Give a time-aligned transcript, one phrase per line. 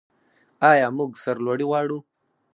[0.71, 1.97] آیا موږ سرلوړي غواړو؟